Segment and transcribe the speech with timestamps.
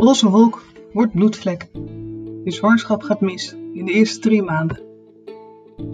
[0.00, 1.68] Roze wolk wordt bloedvlek.
[2.44, 4.80] Je zwangerschap gaat mis in de eerste drie maanden.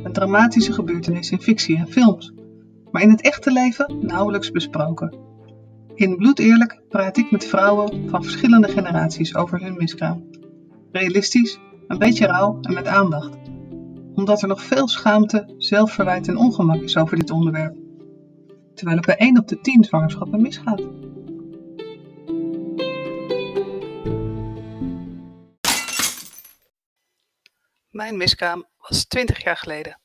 [0.03, 2.33] Een dramatische gebeurtenis in fictie en films,
[2.91, 5.15] maar in het echte leven nauwelijks besproken.
[5.95, 10.25] In Bloedeerlijk praat ik met vrouwen van verschillende generaties over hun miskraam.
[10.93, 13.37] Realistisch, een beetje rauw en met aandacht.
[14.15, 17.77] Omdat er nog veel schaamte, zelfverwijt en ongemak is over dit onderwerp.
[18.75, 20.83] Terwijl het bij 1 op de 10 zwangerschappen misgaat.
[27.97, 30.01] Mijn miskraam was 20 jaar geleden.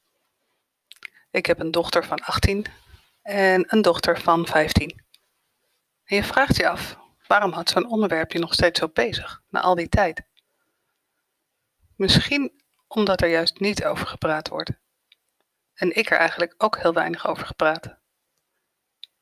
[1.31, 2.65] Ik heb een dochter van 18
[3.21, 5.03] en een dochter van 15.
[6.03, 9.61] En je vraagt je af, waarom houdt zo'n onderwerp je nog steeds zo bezig, na
[9.61, 10.21] al die tijd?
[11.95, 14.71] Misschien omdat er juist niet over gepraat wordt.
[15.73, 17.95] En ik er eigenlijk ook heel weinig over gepraat.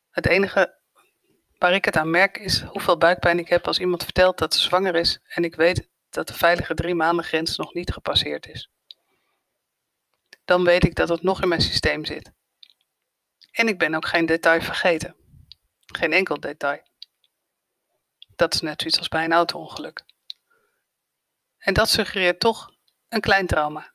[0.09, 0.77] Het enige
[1.57, 4.61] waar ik het aan merk is hoeveel buikpijn ik heb als iemand vertelt dat ze
[4.61, 8.69] zwanger is en ik weet dat de veilige drie maanden grens nog niet gepasseerd is.
[10.45, 12.31] Dan weet ik dat het nog in mijn systeem zit.
[13.51, 15.15] En ik ben ook geen detail vergeten.
[15.85, 16.87] Geen enkel detail.
[18.35, 20.03] Dat is net zoiets als bij een auto-ongeluk.
[21.57, 22.73] En dat suggereert toch
[23.07, 23.93] een klein trauma.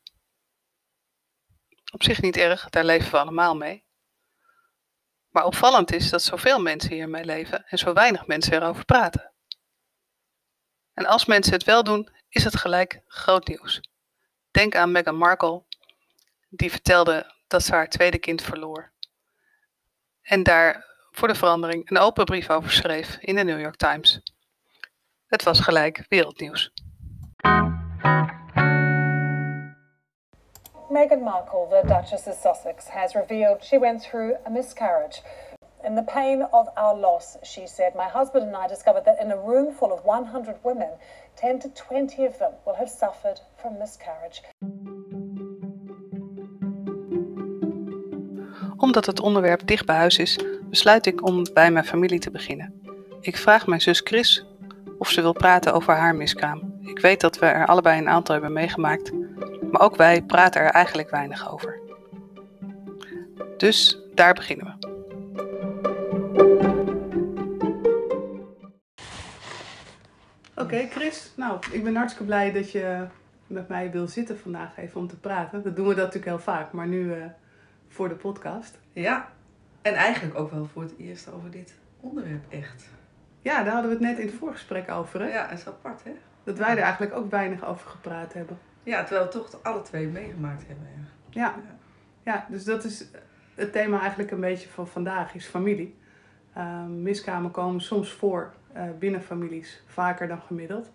[1.93, 3.85] Op zich niet erg, daar leven we allemaal mee.
[5.29, 9.34] Maar opvallend is dat zoveel mensen hiermee leven en zo weinig mensen erover praten.
[10.95, 13.81] En als mensen het wel doen, is het gelijk groot nieuws.
[14.51, 15.63] Denk aan Meghan Markle,
[16.49, 18.93] die vertelde dat ze haar tweede kind verloor.
[20.23, 24.21] En daar voor de verandering een open brief over schreef in de New York Times.
[25.27, 26.73] Het was gelijk wereldnieuws.
[30.91, 35.21] Meghan Markle, the Duchess of Sussex, has revealed she went through a miscarriage.
[35.87, 39.31] In the pain of our loss, she said, my husband and I discovered that in
[39.31, 40.89] a room full of 100 women,
[41.35, 44.43] 10 to 20 of them will have suffered from miscarriage.
[48.77, 52.83] Omdat het onderwerp dicht bij huis is, besluit ik om bij mijn familie te beginnen.
[53.21, 54.47] Ik vraag mijn zus Chris
[54.99, 56.79] of ze wil praten over haar miskraam.
[56.83, 59.13] Ik weet dat we er allebei een aantal hebben meegemaakt,
[59.71, 61.81] maar ook wij praten er eigenlijk weinig over.
[63.57, 64.74] Dus daar beginnen we.
[70.57, 71.33] Oké, Chris.
[71.37, 73.07] Nou, ik ben hartstikke blij dat je
[73.47, 75.63] met mij wil zitten vandaag even om te praten.
[75.63, 77.25] Dat doen we dat natuurlijk heel vaak, maar nu uh,
[77.89, 78.79] voor de podcast.
[78.93, 79.29] Ja,
[79.83, 82.89] en eigenlijk ook wel voor het eerst over dit onderwerp echt.
[83.43, 85.29] Ja, daar hadden we het net in het voorgesprek over, hè?
[85.29, 86.13] Ja, dat is apart, hè?
[86.45, 88.59] Dat wij er eigenlijk ook weinig over gepraat hebben.
[88.83, 90.87] Ja, terwijl we toch alle twee meegemaakt hebben.
[91.31, 91.41] Ja.
[91.43, 91.55] Ja.
[92.23, 93.07] ja, dus dat is
[93.55, 95.97] het thema eigenlijk een beetje van vandaag, is familie.
[96.57, 100.93] Uh, miskramen komen soms voor uh, binnen families, vaker dan gemiddeld.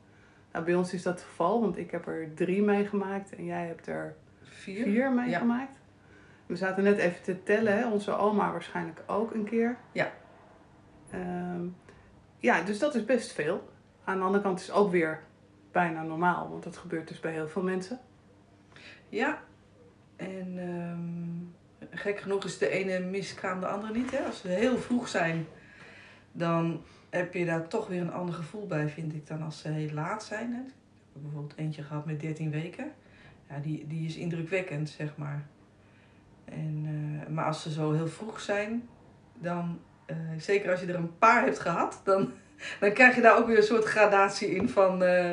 [0.52, 3.68] Nou, bij ons is dat het geval, want ik heb er drie meegemaakt en jij
[3.68, 5.74] hebt er vier, vier meegemaakt.
[5.74, 5.78] Ja.
[6.46, 7.90] We zaten net even te tellen, hè?
[7.90, 9.78] onze oma waarschijnlijk ook een keer.
[9.92, 10.12] Ja.
[11.14, 11.75] Um,
[12.38, 13.69] ja, dus dat is best veel.
[14.03, 15.24] Aan de andere kant is het ook weer
[15.72, 18.00] bijna normaal, want dat gebeurt dus bij heel veel mensen.
[19.09, 19.40] Ja,
[20.16, 21.56] en um,
[21.92, 24.12] gek genoeg is de ene miskraam de andere niet.
[24.12, 24.26] Hè?
[24.26, 25.48] Als ze heel vroeg zijn,
[26.32, 29.68] dan heb je daar toch weer een ander gevoel bij, vind ik, dan als ze
[29.68, 30.54] heel laat zijn.
[30.54, 30.60] Hè?
[30.60, 32.92] Ik heb bijvoorbeeld eentje gehad met 13 weken.
[33.50, 35.46] Ja, die, die is indrukwekkend, zeg maar.
[36.46, 38.90] En, uh, maar als ze zo heel vroeg zijn,
[39.34, 42.32] dan, uh, zeker als je er een paar hebt gehad, dan,
[42.80, 45.32] dan krijg je daar ook weer een soort gradatie in van uh,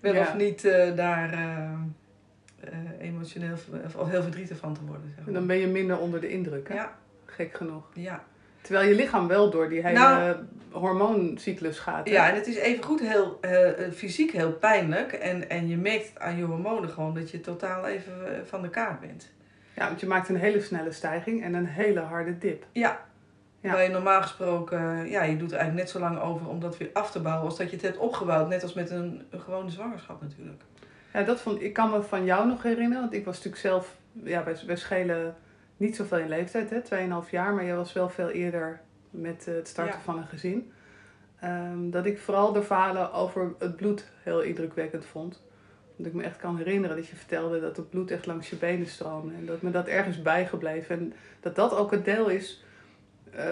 [0.00, 0.20] wel ja.
[0.20, 0.62] of niet
[0.96, 1.34] daar
[3.00, 3.54] emotioneel
[3.98, 5.06] of heel verdrietig van te worden.
[5.06, 5.26] Zeg maar.
[5.26, 6.74] En dan ben je minder onder de indruk, hè?
[6.74, 6.98] Ja.
[7.24, 7.90] Gek genoeg.
[7.94, 8.24] Ja.
[8.60, 10.36] Terwijl je lichaam wel door die hele nou,
[10.70, 12.08] hormooncyclus gaat.
[12.08, 12.12] Hè?
[12.12, 15.12] Ja, en het is evengoed heel uh, fysiek heel pijnlijk.
[15.12, 19.00] En, en je merkt aan je hormonen gewoon dat je totaal even van de kaart
[19.00, 19.30] bent.
[19.74, 22.66] Ja, want je maakt een hele snelle stijging en een hele harde dip.
[22.72, 23.04] Ja.
[23.60, 23.72] ja.
[23.72, 26.78] Waar je normaal gesproken, ja, je doet er eigenlijk net zo lang over om dat
[26.78, 28.48] weer af te bouwen als dat je het hebt opgebouwd.
[28.48, 30.62] Net als met een, een gewone zwangerschap natuurlijk.
[31.12, 33.96] Ja, dat vond, ik kan me van jou nog herinneren, want ik was natuurlijk zelf,
[34.12, 35.34] ja, wij, wij schelen
[35.76, 36.80] niet zoveel in leeftijd, hè,
[37.24, 38.80] 2,5 jaar, maar jij was wel veel eerder
[39.10, 40.04] met het starten ja.
[40.04, 40.72] van een gezin.
[41.44, 45.42] Um, dat ik vooral de verhalen over het bloed heel indrukwekkend vond.
[45.96, 48.56] Dat ik me echt kan herinneren dat je vertelde dat het bloed echt langs je
[48.56, 49.34] benen stroomde.
[49.34, 50.98] En dat me dat ergens bijgebleven.
[50.98, 52.64] En dat dat ook het deel is
[53.34, 53.42] uh,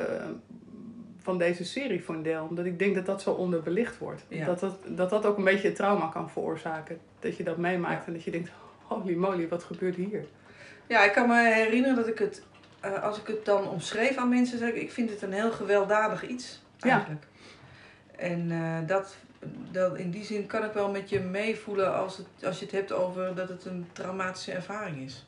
[1.22, 2.46] van deze serie voor een deel.
[2.48, 4.24] Omdat ik denk dat dat zo onderbelicht wordt.
[4.28, 4.46] Ja.
[4.46, 6.98] Dat, dat, dat dat ook een beetje trauma kan veroorzaken.
[7.18, 8.06] Dat je dat meemaakt ja.
[8.06, 8.50] en dat je denkt,
[8.82, 10.24] holy moly, wat gebeurt hier?
[10.86, 12.42] Ja, ik kan me herinneren dat ik het,
[12.84, 15.50] uh, als ik het dan omschreef aan mensen, zei ik, ik vind het een heel
[15.50, 17.22] gewelddadig iets eigenlijk.
[17.22, 18.24] Ja.
[18.24, 19.16] En uh, dat
[19.70, 22.74] dat, in die zin kan ik wel met je meevoelen als, het, als je het
[22.74, 25.26] hebt over dat het een traumatische ervaring is.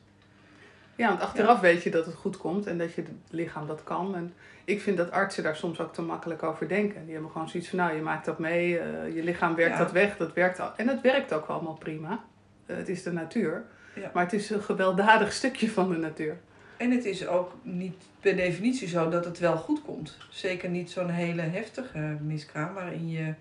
[0.95, 3.83] Ja, want achteraf weet je dat het goed komt en dat je het lichaam dat
[3.83, 4.15] kan.
[4.15, 4.33] En
[4.65, 7.03] ik vind dat artsen daar soms ook te makkelijk over denken.
[7.05, 9.83] Die hebben gewoon zoiets van, nou, je maakt dat mee, eh, je lichaam werkt Ja.
[9.83, 10.71] dat weg, dat werkt al.
[10.77, 12.23] En het werkt ook allemaal prima.
[12.65, 13.63] Eh, het is de natuur.
[13.95, 14.11] Ja.
[14.13, 16.37] Maar het is een gewelddadig stukje van de natuur.
[16.77, 20.17] En het is ook niet per definitie zo dat het wel goed komt.
[20.29, 23.33] Zeker niet zo'n hele heftige miskraam waarin je.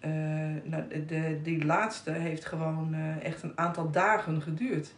[0.00, 0.10] eh,
[0.64, 4.92] nou, de, de- die laatste heeft gewoon echt een aantal dagen geduurd.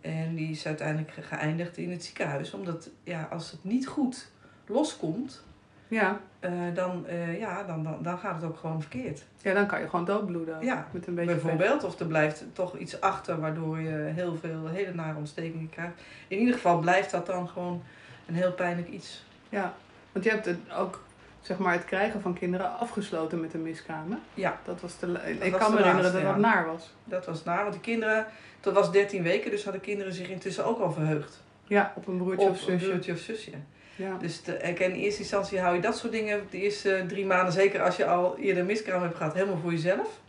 [0.00, 2.52] En die is uiteindelijk ge- geëindigd in het ziekenhuis.
[2.54, 4.30] Omdat ja, als het niet goed
[4.66, 5.44] loskomt,
[5.88, 9.22] Ja, eh, dan, eh, ja, dan, dan, dan gaat het ook gewoon verkeerd.
[9.42, 10.64] ja dan kan je gewoon doodbloeden.
[10.64, 11.32] Ja, met een beetje.
[11.32, 15.92] Bijvoorbeeld, of er blijft toch iets achter waardoor je heel veel hele nare ontstekingen krijgt.
[16.28, 17.82] In ieder geval blijft dat dan gewoon
[18.26, 19.24] een heel pijnlijk iets.
[19.48, 19.74] Ja,
[20.12, 21.04] want je hebt het ook,
[21.40, 24.10] zeg maar, het krijgen van kinderen afgesloten met een miskraam.
[24.10, 24.16] hè?
[24.34, 24.60] Ja.
[24.64, 25.06] Dat was de,
[25.40, 26.94] ik was kan me herinneren dat dat naar was.
[27.04, 28.26] Dat was naar, want de kinderen,
[28.60, 31.42] dat was 13 weken, dus hadden kinderen zich intussen ook al verheugd.
[31.64, 32.88] Ja, op een broertje Op of een zusje.
[32.88, 33.50] broertje of zusje.
[33.96, 34.16] Ja.
[34.18, 37.52] Dus de, ik- in eerste instantie hou je dat soort dingen de eerste drie maanden,
[37.52, 40.20] zeker als je al eerder miskraam hebt gehad, helemaal voor jezelf.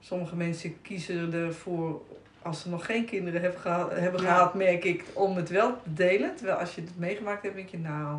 [0.00, 2.02] Sommige mensen kiezen ervoor,
[2.42, 4.34] als ze nog geen kinderen hebben, geha- hebben Ja.
[4.34, 6.34] gehad, merk ik, om het wel te delen.
[6.36, 8.18] Terwijl als je het meegemaakt hebt, denk je, nou,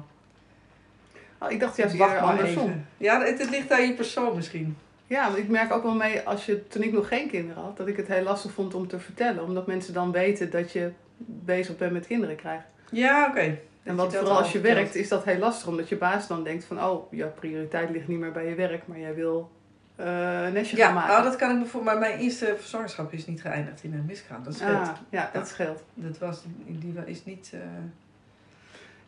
[1.40, 2.64] Oh, ik dacht juist wacht andersom.
[2.68, 2.88] even.
[2.98, 4.78] Ja, het, het ligt aan je persoon misschien.
[5.08, 7.78] Ja, want ik merk ook wel mee, als je, toen ik nog geen kinderen had,
[7.78, 9.44] dat ik het heel lastig vond om te vertellen.
[9.44, 12.66] Omdat mensen dan weten dat je bezig bent met kinderen krijgen.
[12.92, 13.40] Ja, oké.
[13.40, 14.78] En Dat wat dat vooral al als je vertelt.
[14.78, 15.68] werkt, is dat heel lastig.
[15.68, 18.88] Omdat je baas dan denkt van, oh, jouw prioriteit ligt niet meer bij je werk,
[18.88, 19.52] maar jij wil
[19.96, 21.12] eh, een nestje Ja, gaan maken.
[21.12, 21.84] nou, dat kan ik me voor.
[21.84, 24.44] Maar mijn eerste verzorgerschap is niet geëindigd in een miskraam.
[24.44, 24.76] Dat scheelt.
[24.88, 25.84] Ah, ja, dat scheelt.
[25.94, 27.50] Dat was, die is niet.
[27.54, 27.60] eh,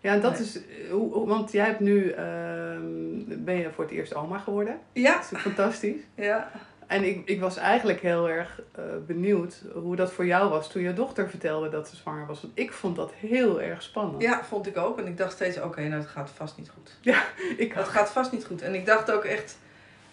[0.08, 0.42] Ja, dat Nee.
[0.42, 0.64] is, eh,
[1.26, 2.82] want jij hebt nu, ehm,
[3.28, 4.80] ben je voor het eerst oma geworden.
[4.94, 6.02] Ja, Dat is fantastisch.
[6.16, 6.52] ja.
[6.88, 10.82] En ik, ik was eigenlijk heel erg eh, benieuwd hoe dat voor jou was toen
[10.82, 12.42] je dochter vertelde dat ze zwanger was.
[12.42, 14.22] Want ik vond dat heel erg spannend.
[14.22, 15.00] ja, vond ik ook.
[15.00, 16.98] En ik dacht steeds: oké, nou, dat gaat vast niet goed.
[17.58, 18.62] Ik Dat gaat vast niet goed.
[18.62, 19.58] En ik dacht ook echt.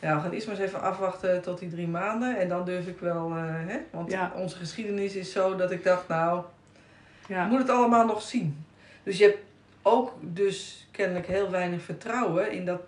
[0.01, 2.37] Ja, we gaan eerst maar eens even afwachten tot die drie maanden.
[2.39, 3.29] En dan durf ik wel.
[3.31, 3.79] eh, hè?
[3.91, 4.33] Want Ja.
[4.37, 6.43] onze geschiedenis is zo dat ik dacht: nou,
[7.29, 7.45] ja.
[7.45, 8.65] ik moet het allemaal nog zien.
[9.03, 9.39] Dus je hebt
[9.87, 12.81] ook dus kennelijk heel weinig vertrouwen in dat,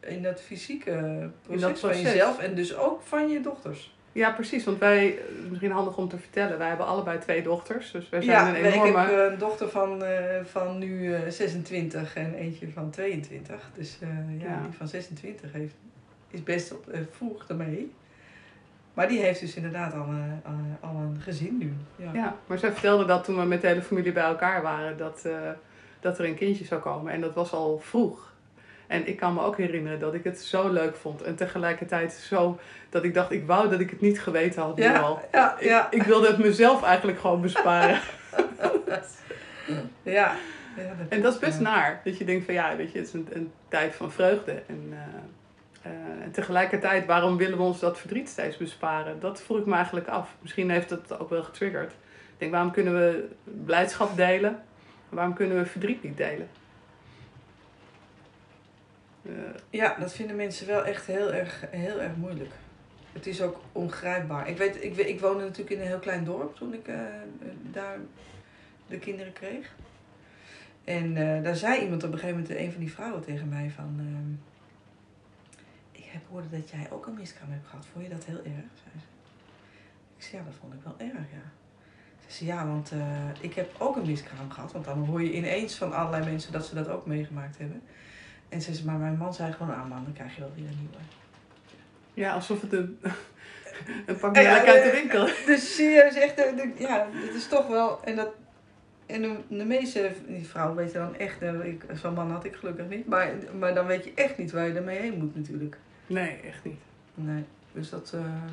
[0.00, 3.94] in dat fysieke proces, dat van jezelf en dus ook van je dochters.
[4.12, 4.64] ja, precies.
[4.64, 7.90] Want wij, eh, misschien handig om te vertellen, wij hebben allebei twee dochters.
[7.90, 8.98] Dus wij zijn Ja, een ik enorme...
[8.98, 13.70] heb eh, een dochter van, eh, van nu eh, 26 en eentje van 22.
[13.74, 14.06] Dus ja,
[14.46, 14.60] Ja.
[14.62, 15.74] die van 26 heeft,
[16.30, 17.92] is best op, vroeg ermee.
[18.94, 20.06] Maar die heeft dus inderdaad al,
[20.80, 21.72] al, een gezin nu.
[21.96, 22.10] Ja.
[22.12, 25.22] Ja, maar zij vertelde dat toen we met de hele familie bij elkaar waren, dat,
[26.00, 27.12] dat er een kindje zou komen.
[27.12, 28.34] En dat was al vroeg.
[28.86, 31.22] En ik kan me ook herinneren dat ik het zo leuk vond.
[31.22, 32.58] En tegelijkertijd zo
[32.90, 35.20] dat ik dacht, ik wou dat ik het niet geweten had nu Ja, al.
[35.32, 35.90] ja, Ik, ja.
[35.90, 38.00] ik wilde het mezelf eigenlijk gewoon besparen.
[40.02, 40.34] ja.
[40.76, 41.62] Ja, En dat is best ja.
[41.62, 42.00] naar.
[42.04, 44.52] Dat je denkt van ja, weet je, het is een, een tijd van vreugde.
[44.66, 49.20] En, eh, eh, en tegelijkertijd, waarom willen we ons dat verdriet steeds besparen?
[49.20, 50.28] Dat vroeg ik me eigenlijk af.
[50.40, 51.90] Misschien heeft dat ook wel getriggerd.
[51.92, 53.28] Ik denk, waarom kunnen we
[53.64, 54.62] blijdschap delen?
[55.08, 56.48] Waarom kunnen we verdriet niet delen?
[59.22, 59.32] Eh,
[59.70, 62.52] Ja, dat vinden mensen wel echt heel erg, heel erg moeilijk.
[63.12, 64.48] Het is ook ongrijpbaar.
[64.48, 66.96] Ik, weet, ik, ik woonde natuurlijk in een heel klein dorp toen ik eh,
[67.72, 67.98] daar
[68.86, 69.74] de kinderen kreeg.
[70.84, 73.70] En eh, daar zei iemand op een gegeven moment, een van die vrouwen tegen mij
[73.70, 73.96] van...
[73.98, 74.32] ehm,
[75.92, 77.86] ik heb hoorde dat jij ook een miskraam hebt gehad.
[77.92, 78.44] Vond je dat heel erg?
[78.74, 79.06] Zei ze.
[80.16, 81.50] Ik zei, ja, dat vond ik wel erg, ja.
[82.26, 82.98] Zei, ja, want eh,
[83.40, 84.72] ik heb ook een miskraam gehad.
[84.72, 87.82] Want dan hoor je ineens van allerlei mensen dat ze dat ook meegemaakt hebben.
[88.48, 90.64] En ze zei, maar mijn man zei gewoon, ah man, dan krijg je wel weer
[90.64, 90.96] een nieuwe.
[92.14, 92.98] ja, alsof het een,
[94.06, 97.48] een pak ja, uit de eh, winkel Dus zie je, eh, de- ja, het is
[97.48, 98.28] toch wel, en dat,
[99.06, 102.88] en de, de meeste die vrouwen weten dan echt, ik, zo'n man had ik gelukkig
[102.88, 105.78] niet, maar, maar dan weet je echt niet waar je ermee heen moet natuurlijk.
[106.06, 106.80] Nee, echt niet.
[107.14, 108.10] Nee, dus dat,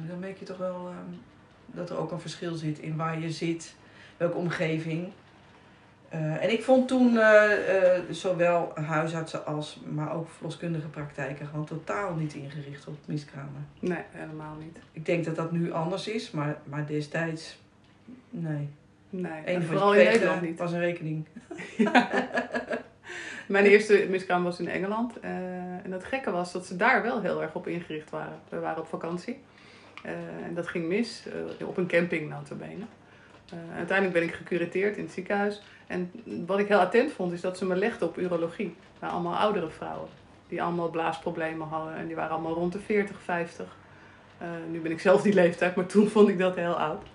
[0.08, 0.96] dan merk je toch wel eh,
[1.74, 3.76] dat er ook een verschil zit in waar je zit,
[4.18, 5.12] welke omgeving.
[6.14, 11.66] Eh, en ik vond toen eh, eh, zowel huisartsen als, maar ook verloskundige praktijken gewoon
[11.66, 13.68] totaal niet ingericht op miskramen.
[13.80, 14.78] Nee, helemaal niet.
[14.92, 17.60] Ik denk dat dat nu anders is, maar, maar destijds,
[18.30, 18.70] nee.
[19.10, 20.60] Nee, en vooral in Nederland niet.
[20.60, 21.26] was een rekening.
[23.48, 25.20] Mijn eerste miskraam was in Engeland.
[25.20, 28.40] en het gekke was dat ze daar wel heel erg op ingericht waren.
[28.50, 29.42] We waren op vakantie.
[30.04, 30.12] Eh,
[30.46, 31.24] en dat ging mis,
[31.60, 32.86] eh, op een camping notabene.
[33.50, 35.62] Eh uiteindelijk ben ik gecureerd in het ziekenhuis.
[35.88, 36.12] En
[36.46, 38.76] wat ik heel attent vond, is dat ze me legden op urologie.
[39.00, 40.10] Naar allemaal oudere vrouwen.
[40.48, 41.96] Die allemaal blaasproblemen hadden.
[41.96, 43.76] En die waren allemaal rond de 40, 50.
[44.38, 47.08] Eh, nu ben ik zelf die leeftijd, maar toen vond ik dat heel oud.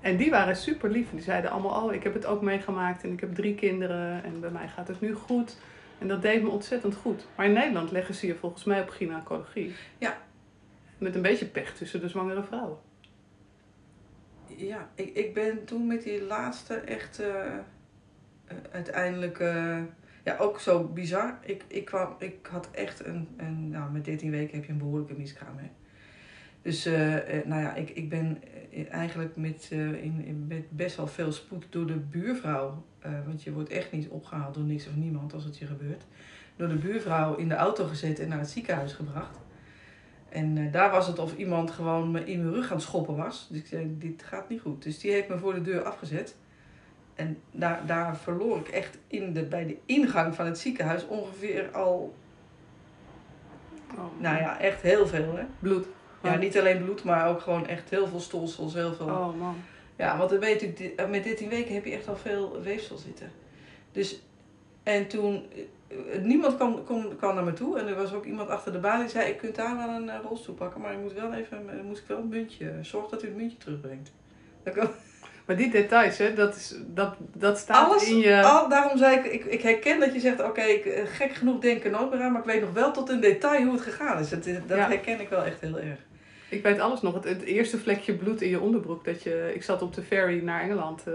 [0.00, 1.10] En die waren super lief.
[1.10, 4.40] Die zeiden allemaal, oh, ik heb het ook meegemaakt en ik heb drie kinderen en
[4.40, 5.56] bij mij gaat het nu goed.
[5.98, 7.26] En dat deed me ontzettend goed.
[7.36, 9.74] Maar in Nederland leggen ze je volgens mij op gynaecologie.
[9.98, 10.16] Ja.
[11.00, 12.78] Met een beetje pech tussen de zwangere vrouwen.
[14.56, 17.46] Ja, ik, ik ben toen met die laatste echt eh,
[18.44, 19.78] eh, uiteindelijk, eh,
[20.24, 21.38] ja, ook zo bizar.
[21.42, 24.78] Ik, ik, kwam, ik had echt een, een, nou, met 13 weken heb je een
[24.78, 25.68] behoorlijke miskraam, hè.
[26.62, 26.84] Dus,
[27.44, 28.42] nou ja, ik, ik ben
[28.90, 32.84] eigenlijk met, in, in, met best wel veel spoed door de buurvrouw,
[33.26, 36.04] want je wordt echt niet opgehaald door niks of niemand als het je gebeurt,
[36.56, 39.38] door de buurvrouw in de auto gezet en naar het ziekenhuis gebracht.
[40.30, 43.16] En eh, daar was het of iemand gewoon me in mijn rug aan het schoppen
[43.16, 43.46] was.
[43.50, 44.82] Dus ik zei, dit gaat niet goed.
[44.82, 46.36] Dus die heeft me voor de deur afgezet.
[47.14, 51.70] En daar, daar verloor ik echt in de, bij de ingang van het ziekenhuis ongeveer
[51.70, 52.14] al,
[53.98, 55.36] Oh, nou ja, echt heel veel.
[55.36, 55.44] Hè?
[55.58, 55.86] Bloed.
[56.22, 59.06] Ja, niet alleen bloed, maar ook gewoon echt heel veel stolsels, heel veel.
[59.06, 59.56] Oh man.
[59.96, 62.96] Ja, want dan weet ik, di- met 13 weken heb je echt al veel weefsel
[62.96, 63.32] zitten.
[63.92, 64.20] Dus,
[64.82, 65.62] en toen, eh,
[66.22, 67.78] niemand kwam, kwam, kwam naar me toe.
[67.78, 70.08] En er was ook iemand achter de balie die zei, ik kunt daar wel een
[70.08, 73.08] eh, rolstoel pakken, maar je moet wel even, dan moet ik wel een muntje, zorg
[73.08, 74.12] dat u het muntje terugbrengt.
[74.62, 74.88] Dan kan,
[75.46, 78.42] Maar die details, hè, dat, is, dat, dat staat alles, in je...
[78.42, 81.60] al, daarom zei ik, ik, ik herken dat je zegt, oké, ik, eh, gek genoeg
[81.60, 83.72] denk ik er nooit meer aan, maar ik weet nog wel tot in detail hoe
[83.72, 84.28] het gegaan is.
[84.28, 84.88] Dat, dat Ja.
[84.88, 85.98] herken ik wel echt heel erg.
[86.50, 87.14] Ik weet alles nog.
[87.14, 89.04] Het, het eerste vlekje bloed in je onderbroek.
[89.04, 91.06] Dat je, ik zat op de ferry naar Engeland.
[91.06, 91.14] eh,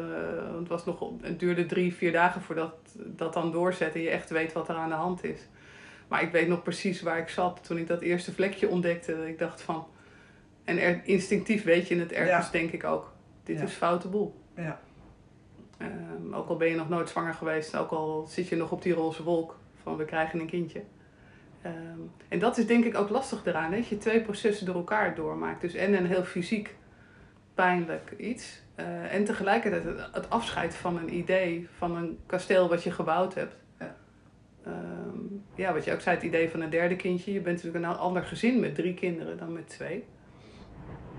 [0.60, 3.94] het, was nog, het duurde drie, vier dagen voordat dat dan doorzet.
[3.96, 5.40] En je echt weet wat er aan de hand is.
[6.08, 9.28] Maar ik weet nog precies waar ik zat toen ik dat eerste vlekje ontdekte.
[9.28, 9.88] Ik dacht van...
[10.64, 12.52] En er, instinctief weet je het ergens, Ja.
[12.52, 13.14] denk ik ook.
[13.44, 13.64] Dit Ja.
[13.64, 14.36] is foute boel.
[14.56, 14.80] Ja.
[15.78, 17.76] Ehm, ook al ben je nog nooit zwanger geweest.
[17.76, 19.58] Ook al zit je nog op die roze wolk.
[19.84, 20.82] Van we krijgen een kindje.
[21.66, 25.16] Ehm, en dat is denk ik ook lastig eraan, dat je twee processen door elkaar
[25.16, 25.62] doormaakt.
[25.62, 26.76] Dus en een heel fysiek
[27.54, 28.64] pijnlijk iets.
[28.76, 33.34] eh, en tegelijkertijd het, het afscheid van een idee, van een kasteel wat je gebouwd
[33.34, 33.56] hebt.
[33.80, 33.96] Ja.
[34.66, 35.20] Ehm,
[35.56, 37.34] ja, wat je ook zei, het idee van een derde kindje.
[37.34, 40.06] Je bent natuurlijk een ander gezin met drie kinderen dan met twee.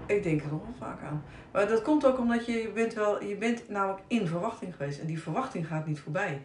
[0.06, 1.24] Ik denk er nog wel vaak aan.
[1.52, 5.00] Maar dat komt ook omdat je, je bent wel, je bent namelijk in verwachting geweest.
[5.00, 6.42] En die verwachting gaat niet voorbij.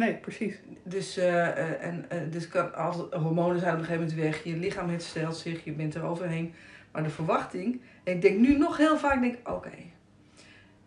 [0.00, 0.54] Nee, precies.
[0.82, 4.44] Dus, eh, en, eh, dus kan, als, hormonen zijn op een gegeven moment weg.
[4.44, 5.64] Je lichaam herstelt zich.
[5.64, 6.54] Je bent er overheen.
[6.92, 7.80] Maar de verwachting.
[8.04, 9.70] En ik denk nu nog heel vaak, denk, oké.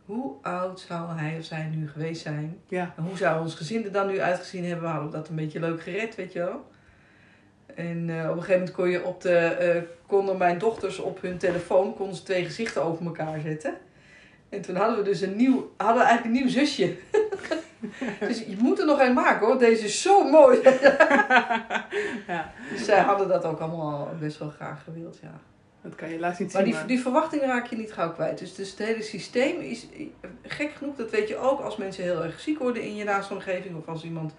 [0.06, 2.58] hoe oud zou hij of zij nu geweest zijn?
[2.68, 4.84] Ja, En hoe zou ons gezin er dan nu uitgezien hebben?
[4.84, 6.72] We hadden dat een beetje leuk gered, weet je wel.
[7.76, 11.96] En op een gegeven moment kon je op de, konden mijn dochters op hun telefoon
[11.96, 13.74] konden ze twee gezichten over elkaar zetten.
[14.50, 16.96] En toen hadden we dus een nieuw, hadden we eigenlijk een nieuw zusje.
[18.28, 20.60] dus je moet er nog een maken hoor, deze is zo mooi.
[22.28, 25.40] ja, dus zij hadden dat ook allemaal best wel graag gewild, ja.
[25.82, 26.72] dat kan je helaas niet Maar zien.
[26.72, 28.38] die, die verwachting raak je niet gauw kwijt.
[28.38, 29.88] Dus, dus het hele systeem is
[30.42, 30.96] gek genoeg.
[30.96, 33.76] Dat weet je ook als mensen heel erg ziek worden in je naaste omgeving.
[33.76, 34.34] Of als iemand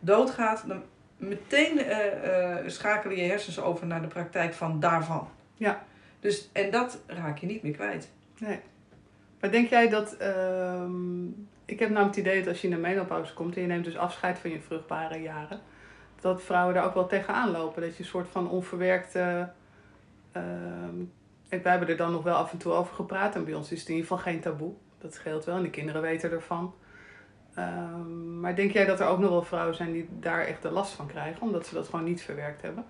[0.00, 0.64] doodgaat.
[0.66, 0.82] Dan
[1.16, 5.28] meteen eh, eh, schakelen je hersens over naar de praktijk van daarvan.
[5.54, 5.84] Ja.
[6.20, 8.10] Dus, en dat raak je niet meer kwijt.
[8.38, 8.60] Nee.
[9.40, 10.16] Maar denk jij dat...
[10.16, 11.26] ehm,
[11.70, 13.56] ik heb nou het idee dat als je in de menopauze komt...
[13.56, 15.60] en je neemt dus afscheid van je vruchtbare jaren...
[16.20, 17.82] dat vrouwen daar ook wel tegenaan lopen.
[17.82, 19.48] Dat je een soort van onverwerkte...
[20.32, 21.12] en
[21.48, 23.34] wij hebben er dan nog wel af en toe over gepraat.
[23.34, 24.72] En bij ons is het in ieder geval geen taboe.
[24.98, 25.56] Dat scheelt wel.
[25.56, 26.74] En de kinderen weten ervan.
[27.54, 30.70] Ehm, maar denk jij dat er ook nog wel vrouwen zijn die daar echt de
[30.70, 31.42] last van krijgen...
[31.42, 32.84] omdat ze dat gewoon niet verwerkt hebben?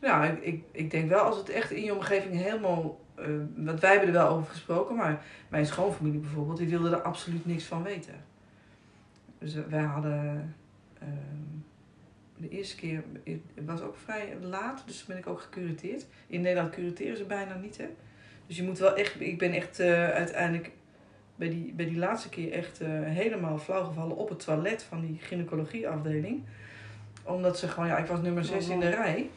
[0.00, 2.98] Ja, ik, ik, ik denk wel als het echt in je omgeving helemaal...
[3.22, 4.96] eh, want wij hebben er wel over gesproken.
[4.96, 8.14] Maar mijn schoonfamilie bijvoorbeeld, die wilde er absoluut niks van weten.
[9.38, 10.54] Dus wij hadden...
[10.98, 11.60] ehm,
[12.40, 13.02] de eerste keer,
[13.54, 16.06] het was ook vrij laat, dus ben ik ook gecurateerd.
[16.26, 17.88] In Nederland curateren ze bijna niet, hè.
[18.46, 20.70] Dus je moet wel echt, ik ben echt eh, uiteindelijk
[21.36, 25.00] bij die, bij die laatste keer echt eh, helemaal flauw gevallen op het toilet van
[25.00, 26.42] die gynaecologieafdeling.
[27.22, 29.30] Omdat ze gewoon, ja, ik was nummer 6 in de rij.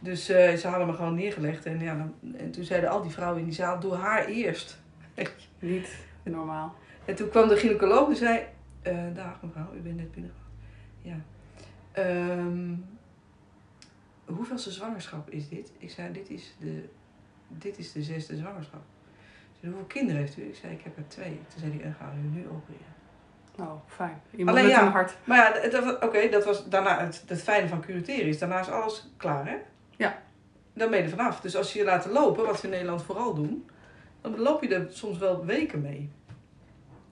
[0.00, 1.66] Dus eh, ze hadden me gewoon neergelegd.
[1.66, 4.78] En, ja, dan, en toen zeiden al die vrouwen in die zaal, doe haar eerst.
[5.58, 6.74] Niet normaal.
[7.04, 8.40] En toen kwam de gynaecoloog en zei,
[8.82, 10.58] eh dag mevrouw, u bent net binnengekomen.
[11.02, 11.16] Ja.
[11.92, 12.74] Ehm
[14.34, 15.72] hoeveelste zwangerschap is dit?
[15.78, 16.88] Ik zei, dit is de,
[17.48, 18.82] dit is de zesde zwangerschap.
[19.52, 20.42] Ze zei, hoeveel kinderen heeft u?
[20.42, 21.40] Ik zei, ik heb er twee.
[21.48, 22.98] Toen zei hij, dan gaan we u nu opereren.
[23.58, 24.22] Oh, fijn.
[24.30, 24.86] Iemand Alleen met ja.
[24.86, 25.16] een hart.
[25.24, 29.10] Maar ja, oké, dat was daarna het, het fijne van curateren is, daarna is alles
[29.16, 29.56] klaar, hè?
[30.00, 30.22] Ja.
[30.72, 31.40] Dan ben je er vanaf.
[31.40, 33.70] Dus als je je laat lopen, wat we in Nederland vooral doen,
[34.20, 36.10] dan loop je er soms wel weken mee.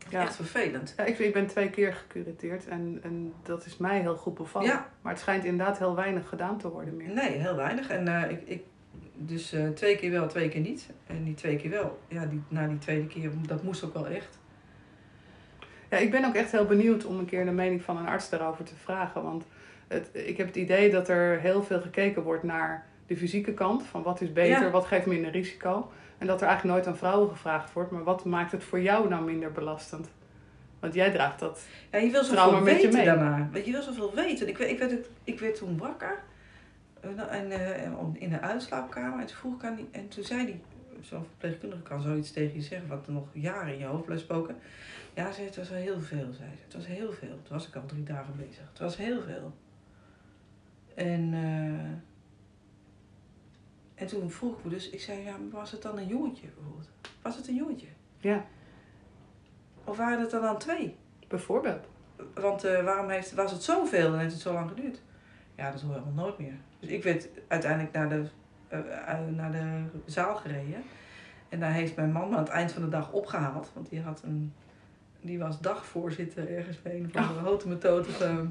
[0.08, 0.22] Ja.
[0.22, 0.94] Echt vervelend.
[0.96, 4.68] Ja, ik, ik ben twee keer gecurateerd en, en dat is mij heel goed bevallen.
[4.68, 4.88] Ja.
[5.02, 7.10] Maar het schijnt inderdaad heel weinig gedaan te worden meer.
[7.10, 7.88] Nee, heel weinig.
[7.88, 8.62] En eh, ik, ik,
[9.14, 10.90] dus eh, twee keer wel, twee keer niet.
[11.06, 14.06] En die twee keer wel, ja, die, na die tweede keer, dat moest ook wel
[14.06, 14.38] echt.
[15.90, 18.30] Ja, ik ben ook echt heel benieuwd om een keer de mening van een arts
[18.30, 19.22] daarover te vragen.
[19.22, 19.44] Want
[19.88, 23.82] het, ik heb het idee dat er heel veel gekeken wordt naar de fysieke kant.
[23.86, 24.70] Van wat is beter, Ja.
[24.70, 25.90] wat geeft minder risico.
[26.18, 27.90] En dat er eigenlijk nooit aan vrouwen gevraagd wordt.
[27.90, 30.08] Maar wat maakt het voor jou nou minder belastend?
[30.80, 31.66] Want jij draagt dat.
[31.90, 33.04] Ja, je wil zoveel je weten mee.
[33.04, 33.48] daarna.
[33.52, 34.48] Weet je, je wil zoveel weten.
[34.48, 34.92] Ik, werd- ik, werd,
[35.24, 36.18] ik werd toen wakker
[37.00, 39.20] eh, nou, en, om- in de uitslaapkamer.
[39.20, 40.60] En toen vroeg ik aan die, en toen zei die,
[41.00, 44.22] zo'n verpleegkundige kan zoiets tegen je zeggen, wat er nog jaren in je hoofd blijft
[44.22, 44.56] spoken.
[45.14, 46.62] Ja, zei, het was heel veel, zei ze.
[46.64, 47.28] Het was heel veel.
[47.42, 48.62] Toen was ik al drie dagen bezig.
[48.70, 49.52] Het was heel veel.
[50.98, 52.00] En, eh,
[54.02, 56.90] en toen vroeg ik me dus, ik zei, ja, was het dan een jongetje bijvoorbeeld?
[57.22, 57.86] Was het een jongetje?
[58.18, 58.44] Ja,
[59.84, 60.96] Of waren het er dan twee?
[61.28, 61.86] bijvoorbeeld.
[62.34, 65.02] Want eh, waarom heeft, was het zoveel en heeft het zo lang geduurd?
[65.54, 66.54] Ja, dat hoor je helemaal nooit meer.
[66.80, 68.24] Dus ik werd uiteindelijk naar de,
[68.68, 70.82] eh, naar de zaal gereden.
[71.48, 73.70] En daar heeft mijn man me aan het eind van de dag opgehaald.
[73.74, 74.52] Want die, had een,
[75.20, 78.08] die was dagvoorzitter ergens bij een houten methode.
[78.08, 78.46] Of, ehm,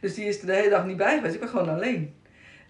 [0.00, 1.34] dus die is er de hele dag niet bij geweest.
[1.34, 2.14] Ik was gewoon alleen.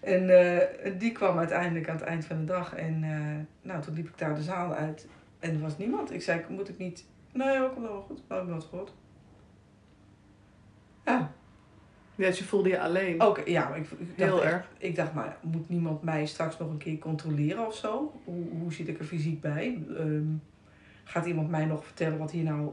[0.01, 2.75] En eh, die kwam uiteindelijk aan het eind van de dag.
[2.75, 5.07] En eh, nou, toen liep ik daar de zaal uit.
[5.39, 6.13] En er was niemand.
[6.13, 7.05] Ik zei, moet ik niet...
[7.33, 8.17] Nee, ook wel goed.
[8.17, 8.93] Ik heb gehoord.
[11.05, 11.31] Ja,
[12.15, 13.21] Ja, dus je voelde je alleen.
[13.23, 14.69] Oké, ja, ik, ik dacht Heel echt- erg.
[14.77, 18.13] Ik dacht, maar moet niemand mij straks nog een keer controleren of zo?
[18.23, 19.83] Hoe, hoe zit ik er fysiek bij?
[19.97, 20.23] Ehm,
[21.03, 22.71] gaat iemand mij nog vertellen wat hier nou,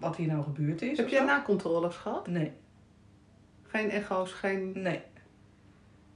[0.00, 0.96] wat hier nou gebeurd is?
[0.96, 2.26] Heb jij nakontroles gehad?
[2.26, 2.52] Nee,
[3.70, 4.72] Geen echo's, geen...
[4.74, 5.00] nee.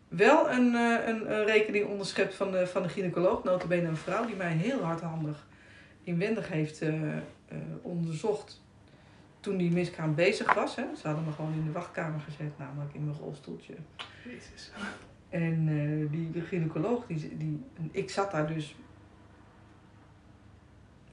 [0.09, 4.27] Wel een, eh, een, een rekening onderschept van de, van de gynaecoloog, notabene een vrouw,
[4.27, 5.47] die mij heel hardhandig
[6.03, 7.21] inwendig heeft eh, eh,
[7.83, 8.63] onderzocht
[9.41, 10.77] toen die miskraam bezig was.
[10.77, 10.85] Hè.
[11.01, 13.75] Ze hadden me gewoon in de wachtkamer gezet, namelijk in mijn rolstoeltje.
[14.25, 14.73] Jezus.
[15.29, 15.67] En
[16.11, 18.77] die de gynaecoloog, die, die, ik zat daar dus.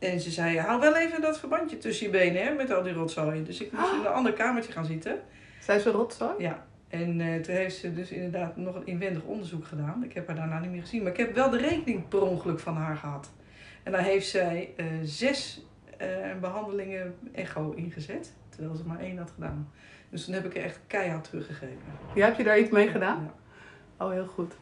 [0.01, 2.93] En ze zei, hou wel even dat verbandje tussen je benen hè, met al die
[2.93, 3.43] rotzooi.
[3.43, 5.19] Dus ik moest in een ander kamertje gaan zitten.
[5.59, 6.33] Zijn ze rotzooi?
[6.37, 6.65] Ja.
[6.87, 10.03] En eh, toen heeft ze dus inderdaad nog een inwendig onderzoek gedaan.
[10.03, 11.03] Ik heb haar daarna niet meer gezien.
[11.03, 13.31] Maar ik heb wel de rekening per ongeluk van haar gehad.
[13.83, 15.65] En daar heeft zij eh, zes
[15.97, 16.07] eh,
[16.39, 18.33] behandelingen echo ingezet.
[18.49, 19.71] Terwijl ze maar één had gedaan.
[20.09, 21.93] Dus toen heb ik er echt keihard teruggegrepen.
[22.15, 23.31] Ja, heb je daar iets mee gedaan?
[23.97, 24.05] Ja.
[24.05, 24.53] Oh, heel goed.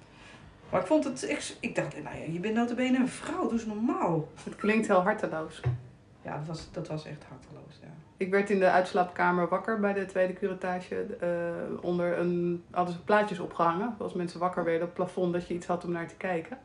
[0.71, 1.57] Maar ik vond het echt...
[1.59, 4.27] Ik dacht, nou ja, je bent notabene een vrouw, doe eens normaal.
[4.43, 5.61] Het klinkt heel harteloos.
[6.21, 7.87] Ja, dat was, dat was echt harteloos, ja.
[8.17, 11.05] Ik werd in de uitslaapkamer wakker bij de tweede curatage.
[11.19, 11.29] eh,
[11.81, 13.95] onder een, hadden ze plaatjes opgehangen.
[13.97, 16.57] Als mensen wakker werden op het plafond, dat je iets had om naar te kijken.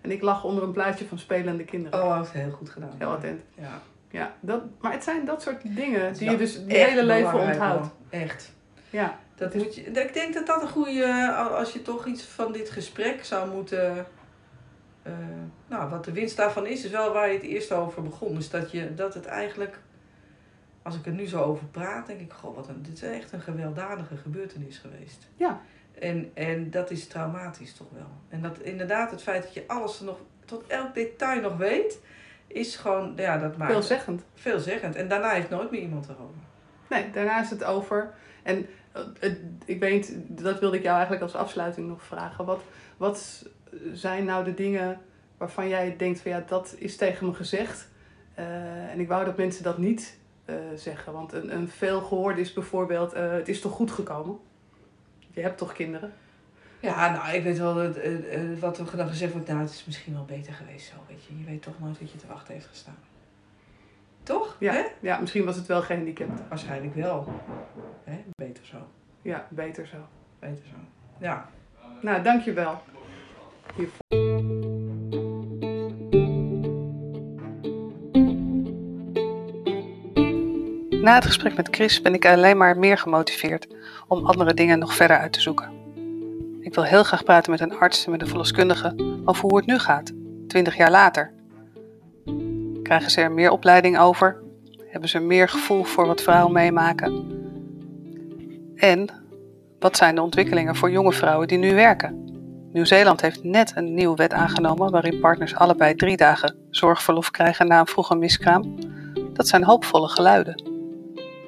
[0.00, 2.04] En ik lag onder een plaatje van spelende kinderen.
[2.04, 2.94] Oh, heeft heel goed gedaan.
[2.98, 3.42] Heel attent.
[3.54, 3.80] Ja.
[4.10, 7.86] Ja, dat, maar het zijn dat soort dingen die je dus je hele leven onthoudt.
[8.10, 8.52] Echt.
[8.90, 12.52] Ja, Dat moet je, ik denk dat dat een goede, als je toch iets van
[12.52, 14.06] dit gesprek zou moeten.
[15.02, 15.12] eh,
[15.68, 18.34] nou, wat de winst daarvan is, is wel waar je het eerst over begon.
[18.34, 19.78] Dus dat, je, dat het eigenlijk,
[20.82, 23.32] als ik er nu zo over praat, denk ik, goh, wat een, dit is echt
[23.32, 25.28] een gewelddadige gebeurtenis geweest.
[25.36, 25.60] Ja.
[25.98, 28.10] En, en dat is traumatisch toch wel.
[28.28, 32.00] En dat inderdaad, het feit dat je alles nog, tot elk detail nog weet,
[32.46, 34.22] is gewoon, ja, dat maakt veelzeggend.
[34.34, 34.94] veelzeggend.
[34.94, 36.48] En daarna heeft nooit meer iemand erover.
[36.88, 38.10] Nee, daarna is het over.
[38.42, 38.66] En
[39.64, 42.44] ik weet, dat wilde ik jou eigenlijk als afsluiting nog vragen.
[42.44, 42.60] Wat,
[42.96, 43.46] wat
[43.92, 45.00] zijn nou de dingen
[45.36, 47.88] waarvan jij denkt van ja, dat is tegen me gezegd.
[48.34, 51.12] eh, en ik wou dat mensen dat niet eh, zeggen.
[51.12, 54.38] Want een, een veel gehoord is bijvoorbeeld, eh, het is toch goed gekomen?
[55.32, 56.12] Je hebt toch kinderen?
[56.80, 59.46] Ja, nou, ik weet wel dat, eh, eh, wat er dan gezegd wordt.
[59.48, 61.38] Nou, het is misschien wel beter geweest zo, weet je.
[61.38, 62.96] Je weet toch nooit wat je te wachten heeft gestaan.
[64.22, 64.56] Toch?
[64.58, 64.82] Ja, Hè?
[65.00, 66.40] ja misschien was het wel gehandicapt.
[66.48, 67.28] Waarschijnlijk wel.
[68.04, 68.24] Hè?
[68.36, 68.76] Beter zo.
[69.22, 69.96] Ja, beter zo.
[70.38, 70.76] Beter zo.
[71.18, 71.48] Ja.
[72.00, 72.82] Nou, dankjewel.
[73.76, 74.18] Hiervoor.
[81.02, 83.66] Na het gesprek met Chris ben ik alleen maar meer gemotiveerd
[84.08, 85.70] om andere dingen nog verder uit te zoeken.
[86.60, 89.66] Ik wil heel graag praten met een arts en met een verloskundige over hoe het
[89.66, 90.12] nu gaat,
[90.48, 91.32] 20 jaar later.
[92.90, 94.36] Krijgen ze er meer opleiding over?
[94.86, 97.30] Hebben ze meer gevoel voor wat vrouwen meemaken?
[98.76, 99.08] En
[99.78, 102.24] wat zijn de ontwikkelingen voor jonge vrouwen die nu werken?
[102.72, 107.80] Nieuw-Zeeland heeft net een nieuwe wet aangenomen waarin partners allebei drie dagen zorgverlof krijgen na
[107.80, 108.74] een vroege miskraam.
[109.32, 110.62] Dat zijn hoopvolle geluiden.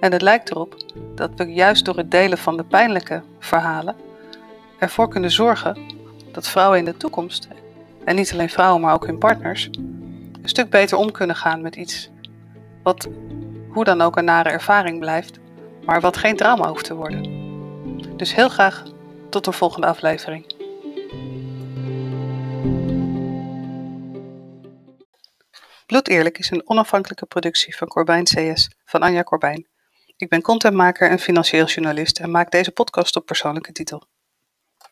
[0.01, 0.77] En het lijkt erop
[1.15, 3.97] dat we juist door het delen van de pijnlijke verhalen
[4.79, 5.79] ervoor kunnen zorgen
[6.33, 7.49] dat vrouwen in de toekomst,
[8.05, 9.71] en niet alleen vrouwen, maar ook hun partners,
[10.43, 12.11] een stuk beter om kunnen gaan met iets
[12.83, 13.09] wat
[13.69, 15.39] hoe dan ook een nare ervaring blijft,
[15.85, 17.41] maar wat geen trauma hoeft te worden.
[18.17, 18.83] Dus heel graag
[19.31, 20.61] tot de volgende aflevering.
[25.87, 29.67] Bloed Eerlijk is een onafhankelijke productie van Corbijn CS van Anja Corbijn.
[30.17, 34.03] Ik ben contentmaker en financieel journalist en maak deze podcast op persoonlijke titel.